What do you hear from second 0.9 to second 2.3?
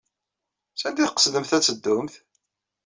ay tqesdemt ad teddumt?